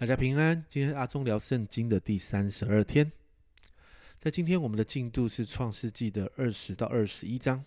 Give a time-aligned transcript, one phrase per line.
[0.00, 0.64] 大家平安。
[0.70, 3.12] 今天阿忠聊圣经的第三十二天，
[4.18, 7.62] 在今天我们的进度是创世纪的二十到二十一章。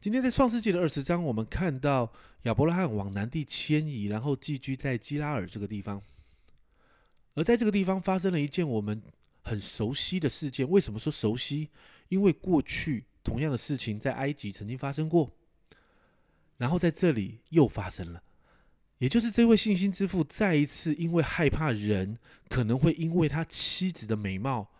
[0.00, 6.02] 今天在创世纪的二十章，我们看到亚伯拉罕往南地迁移，然后寄居在基拉尔这个地方。
[7.34, 9.00] 而在这个地方发生了一件我们
[9.44, 10.68] 很熟悉的事件。
[10.68, 11.70] 为什么说熟悉？
[12.08, 15.30] 因为过去同样的事情在埃及曾经发生过，
[16.56, 18.24] 然后在这里又发生了。
[18.98, 22.18] 也就是这位信心之父再一次因为害怕人
[22.48, 24.70] 可能会因为他妻子的美貌，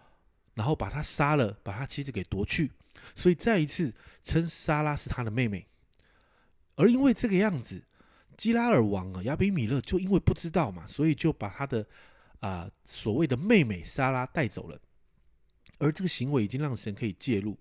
[0.55, 2.73] 然后把他杀了，把他妻子给夺去，
[3.15, 5.67] 所以再一次称莎拉是他的妹妹。
[6.77, 7.85] 而因为这个样子，
[8.37, 11.87] 基拉尔王啊亚比米勒就因为不知道嘛，所以就把他的
[12.41, 14.81] 啊所谓的妹妹莎拉带走了。
[15.79, 17.59] 而这个行为已经让神可以介入。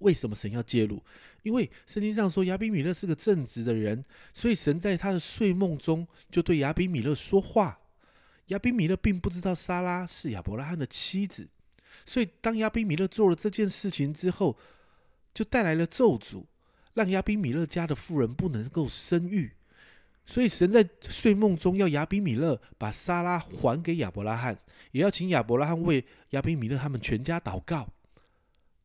[0.00, 1.02] 为什么神要介入？
[1.42, 4.02] 因为圣经上说亚比米勒是个正直的人，
[4.32, 7.78] 所以神在他的睡梦中就对亚比米勒说话。
[8.48, 11.48] 亚比米勒并不知道莎拉是亚伯拉罕的妻子，
[12.04, 14.56] 所以当亚比米勒做了这件事情之后，
[15.32, 16.44] 就带来了咒诅，
[16.94, 19.52] 让亚比米勒家的妇人不能够生育。
[20.24, 24.56] 所以神在睡梦中要亚比米勒把莎拉还给亚伯拉罕，
[24.90, 27.88] 也要请亚伯拉罕为亚比米勒他们全家祷告。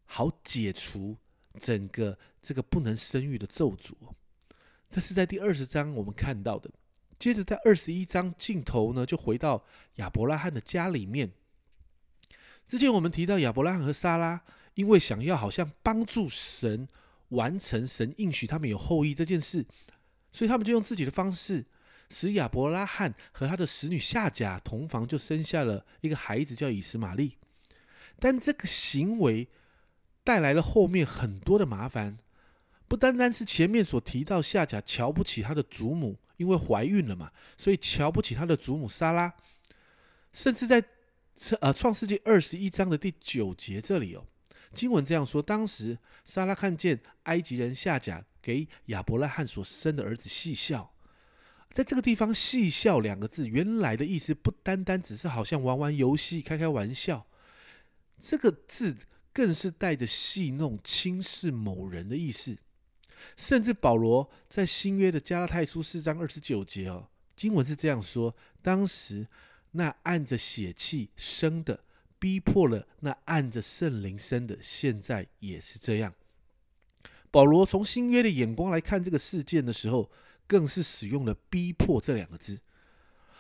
[0.08, 1.16] 好解除
[1.60, 3.94] 整个这个不能生育的咒诅，
[4.90, 6.72] 这是在第二十章我们看到的。
[7.20, 9.64] 接着在二十一章镜头呢，就回到
[9.96, 11.32] 亚伯拉罕的家里面。
[12.66, 14.42] 之前我们提到亚伯拉罕和莎拉，
[14.76, 16.88] 因为想要好像帮助神
[17.30, 19.66] 完成神应许他们有后裔这件事，
[20.32, 21.66] 所以他们就用自己的方式，
[22.10, 27.38] 使亚伯拉罕和他的使女夏甲同房，就生下了一个孩子叫以实玛利。
[28.20, 29.50] 但这个行为。
[30.28, 32.18] 带来了后面很多的麻烦，
[32.86, 39.34] 不单单是前面所提到夏甲瞧不起他的祖母，因为怀孕了嘛，所以瞧不起他的祖母莎拉，
[40.34, 40.84] 甚至在
[41.62, 44.26] 呃创世纪二十一章的第九节这里哦，
[44.74, 50.92] 经文这样说：当时莎拉看见埃及人夏甲给亚伯拉罕所生的儿子戏笑，
[51.72, 57.26] 在这个地方“戏笑”两个字原来的意思不单单只是好像玩玩游戏、开开玩笑，
[58.20, 58.98] 这个字。
[59.38, 62.58] 更是带着戏弄、轻视某人的意思，
[63.36, 69.28] 甚至保罗在新约的加拉太书四章二十九节哦，经文是这样说：当时
[69.74, 71.84] 那按着血气生的，
[72.18, 76.12] 逼迫了那按着圣灵生的，现在也是这样。
[77.30, 80.10] 保罗从新约的眼光来看这个事件的时候，
[80.48, 82.60] 更是使用了“逼迫”这两个字。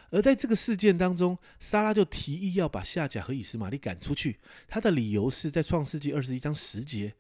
[0.09, 4.40] 而在这个事件当中，莎拉就提议要把夏甲和以斯玛利赶出去。
[4.68, 7.13] 他的理由是在创世纪二十一章十节，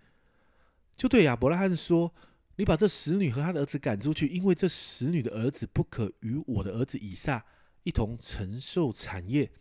[0.95, 2.13] 就对亚伯拉罕说
[2.55, 7.45] ：“你把这使女和她的儿子赶出去，因为这使女的儿子不可与我的儿子以撒
[7.83, 9.51] 一同承受产业。”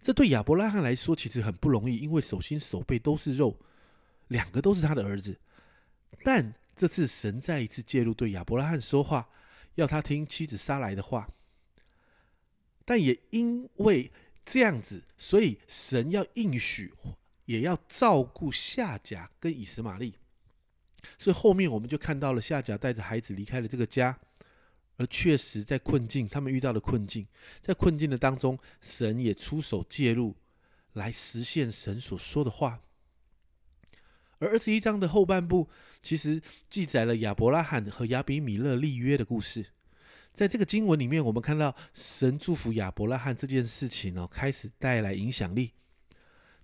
[0.00, 3.58] 这对亚伯拉罕来说其实很不容易，因为手心手背都是肉，
[4.28, 5.36] 两个都是他的儿子。
[6.22, 9.28] 但这次神再一次介入，对亚伯拉罕说话，
[9.74, 11.28] 要他听妻子撒来的话。
[12.84, 14.10] 但也因为
[14.44, 16.92] 这样子，所以神要应许，
[17.46, 20.14] 也要照顾夏甲跟以实玛利。
[21.18, 24.18] 所以后面我们就看到了夏甲带着孩子离开了这个家，
[24.96, 27.26] 而确实在困境，他们遇到了困境，
[27.62, 30.34] 在困境的当中，神也出手介入，
[30.92, 32.80] 来实现神所说的话。
[34.38, 35.68] 而二十一章的后半部，
[36.02, 39.66] 其实记载了亚伯拉罕和亚比米勒立约的故事。
[40.34, 45.70] 在这个经文里面，我们看到神祝福亚伯拉罕这件事情哦，开始带来影响力。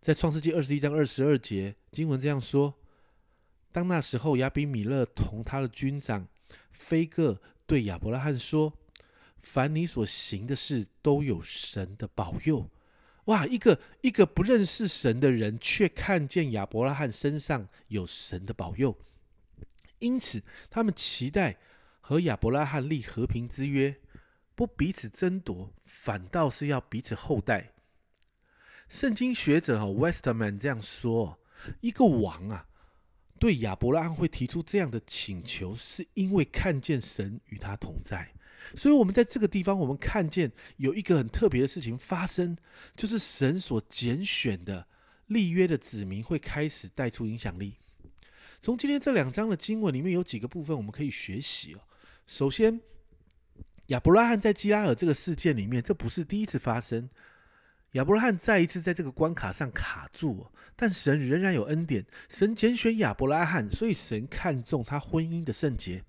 [0.01, 2.75] 在创世纪二十一章二十二节，经文这样说：
[3.71, 6.27] 当那时候，亚比米勒同他的军长
[6.73, 8.73] 菲戈对亚伯拉罕说
[9.41, 12.69] ：“凡你所行的事，都有神的保佑。”
[13.27, 18.99] 哇，一个一个不认识神的人，却看见亚伯拉罕身上有神的保佑，
[20.01, 21.57] 因此他们期待。
[22.11, 23.95] 和亚伯拉罕立和平之约，
[24.57, 27.71] 不彼此争夺，反倒是要彼此厚待。
[28.89, 31.39] 圣经学者哈 Westerman 这样说：
[31.81, 32.67] 一个王啊，
[33.39, 38.33] 对亚伯拉罕会提出这样的请求，是因为看见神与他同在。
[38.75, 42.59] 所以，我们在这个地方，我们看见有一个很特别的事情发生，
[42.97, 44.85] 就是神所拣选的
[45.27, 47.77] 立约的子民会开始带出影响力。
[48.61, 51.79] 从今天这两章的经文里面，有几个部分我们可以学习哦。
[52.31, 52.81] 首先，
[53.87, 57.11] 亚伯拉罕在基拉尔这个事件里面，这不是第一次发生。
[57.95, 60.47] 亚伯拉罕再一次在这个关卡上卡住，
[60.77, 66.05] 但神仍然有恩典，神拣选亚伯拉罕，所以神看重他婚姻的圣洁。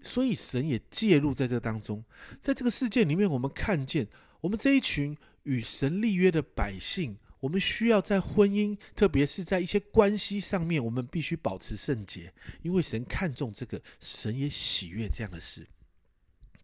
[0.00, 2.04] 所以神也介入在这当中，
[2.40, 4.06] 在这个事件里面，我们看见
[4.40, 15.66] 我们这一群与神立约的百姓，我们需要在婚姻，特别是在一些关系上面，我们必须保持圣洁，因为神看重这个，神也喜悦这样的事。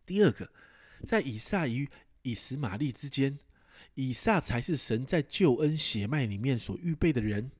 [0.05, 0.51] 第二个，
[1.05, 1.89] 在以撒与
[2.23, 3.39] 以实玛利之间，
[3.95, 7.51] 以撒才是神在救恩血脉里面所预备的人。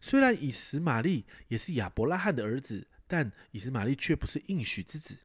[0.00, 2.88] 虽然以实玛利也是亚伯拉罕的儿子。
[3.04, 5.18] 但以实玛利却不是应许之子。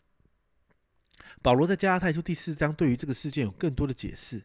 [1.41, 4.43] 保罗在加拉太书第四章对于这个事件有更多的解释。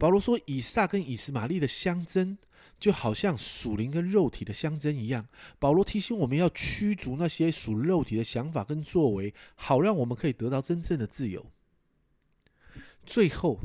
[0.00, 2.38] 保罗说，以撒跟以斯玛利的相争，
[2.78, 5.26] 就好像属灵跟肉体的相争一样。
[5.58, 11.44] 保罗提醒我们要驱逐那些属肉体的想法跟作为，好让我们可以得到真正的自由。
[13.04, 13.58] 最后，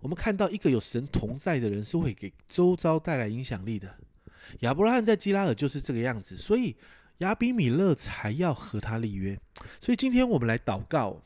[0.00, 3.94] 我们看到一个有神同在的人是会给周遭带来影响力的。
[4.60, 6.74] 亚伯拉罕在基拉尔就是这个样子，所以。
[7.18, 9.38] 亚比米勒才要和他立约，
[9.78, 11.20] 所以今天我们来祷告，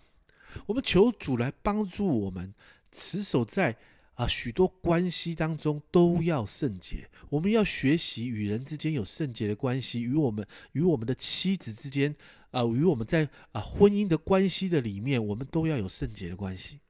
[0.66, 2.52] 我们求主来帮助我们，
[2.90, 3.76] 持守在
[4.14, 7.08] 啊许多关系当中都要圣洁。
[7.28, 12.14] 我们要学习与人之间有圣洁的关系，与我们与我们的妻子之间
[12.50, 16.80] 啊，与我们在啊婚姻的关系的里面，我们都要有圣洁的关系。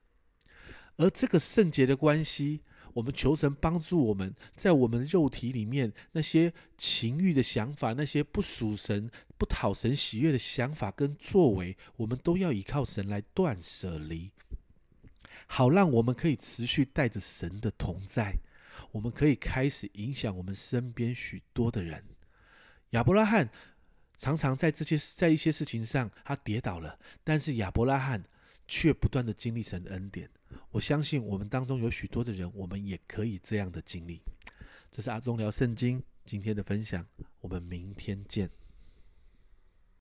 [0.97, 2.61] 而这个圣洁的关系。
[2.95, 14.31] 我们求神帮助我们，在我们肉体里面那些情欲的想法，那些不属神、不讨神喜悦的想法跟作为，我们都要依靠神来断舍离，
[15.47, 18.35] 好让我们可以持续带着神的同在，
[18.91, 22.03] 我们可以开始影响我们身边许多的人。
[22.91, 23.49] 亚伯拉罕
[24.17, 28.23] 常常在这些在一些事情上他跌倒了，但是亚伯拉罕
[28.67, 30.29] 却不断的经历神的恩典。
[30.71, 34.21] 我相信我们当中有许多的人，我们也可以这样的经历。
[34.91, 37.05] 这是阿忠聊圣经今天的分享，
[37.41, 38.49] 我们明天见。